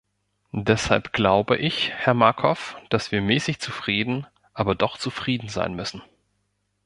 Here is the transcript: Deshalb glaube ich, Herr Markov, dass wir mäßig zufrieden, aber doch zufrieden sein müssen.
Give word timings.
Deshalb 0.55 1.13
glaube 1.13 1.57
ich, 1.57 1.91
Herr 1.91 2.15
Markov, 2.15 2.75
dass 2.89 3.11
wir 3.11 3.21
mäßig 3.21 3.59
zufrieden, 3.59 4.25
aber 4.51 4.73
doch 4.73 4.97
zufrieden 4.97 5.47
sein 5.47 5.75
müssen. 5.75 6.01